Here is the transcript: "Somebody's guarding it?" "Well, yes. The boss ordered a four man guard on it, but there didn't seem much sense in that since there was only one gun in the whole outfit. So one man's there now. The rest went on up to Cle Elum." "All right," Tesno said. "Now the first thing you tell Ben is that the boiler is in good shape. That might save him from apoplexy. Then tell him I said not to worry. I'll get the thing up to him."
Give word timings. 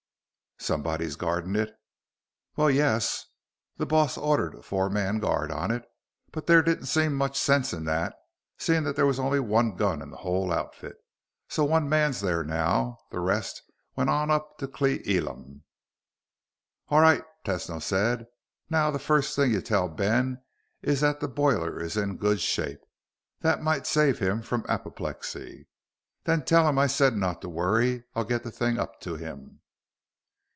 "Somebody's 0.63 1.15
guarding 1.15 1.55
it?" 1.55 1.73
"Well, 2.55 2.69
yes. 2.69 3.25
The 3.77 3.87
boss 3.87 4.15
ordered 4.15 4.53
a 4.53 4.61
four 4.61 4.91
man 4.91 5.17
guard 5.17 5.49
on 5.51 5.71
it, 5.71 5.83
but 6.31 6.45
there 6.45 6.61
didn't 6.61 6.85
seem 6.85 7.15
much 7.15 7.35
sense 7.35 7.73
in 7.73 7.85
that 7.85 8.13
since 8.59 8.95
there 8.95 9.07
was 9.07 9.17
only 9.19 9.39
one 9.39 9.75
gun 9.75 10.03
in 10.03 10.11
the 10.11 10.17
whole 10.17 10.53
outfit. 10.53 10.97
So 11.49 11.63
one 11.65 11.89
man's 11.89 12.21
there 12.21 12.43
now. 12.43 12.99
The 13.09 13.19
rest 13.19 13.63
went 13.95 14.11
on 14.11 14.29
up 14.29 14.59
to 14.59 14.67
Cle 14.67 14.99
Elum." 15.03 15.63
"All 16.89 17.01
right," 17.01 17.23
Tesno 17.43 17.81
said. 17.81 18.27
"Now 18.69 18.91
the 18.91 18.99
first 18.99 19.35
thing 19.35 19.49
you 19.53 19.61
tell 19.63 19.89
Ben 19.89 20.43
is 20.83 21.01
that 21.01 21.21
the 21.21 21.27
boiler 21.27 21.79
is 21.81 21.97
in 21.97 22.17
good 22.17 22.39
shape. 22.39 22.81
That 23.39 23.63
might 23.63 23.87
save 23.87 24.19
him 24.19 24.43
from 24.43 24.63
apoplexy. 24.69 25.67
Then 26.25 26.45
tell 26.45 26.69
him 26.69 26.77
I 26.77 26.85
said 26.85 27.15
not 27.17 27.41
to 27.41 27.49
worry. 27.49 28.03
I'll 28.13 28.25
get 28.25 28.43
the 28.43 28.51
thing 28.51 28.77
up 28.77 29.01
to 29.01 29.15
him." 29.15 29.57